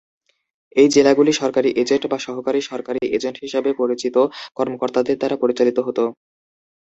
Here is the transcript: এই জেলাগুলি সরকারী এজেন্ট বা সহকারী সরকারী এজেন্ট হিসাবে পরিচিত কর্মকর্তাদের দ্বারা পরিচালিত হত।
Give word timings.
এই 0.75 0.87
জেলাগুলি 0.93 1.31
সরকারী 1.35 1.69
এজেন্ট 1.81 2.03
বা 2.07 2.17
সহকারী 2.19 2.59
সরকারী 2.63 3.01
এজেন্ট 3.09 3.37
হিসাবে 3.43 3.69
পরিচিত 3.79 4.15
কর্মকর্তাদের 4.57 5.15
দ্বারা 5.19 5.35
পরিচালিত 5.41 5.77
হত। 5.79 5.99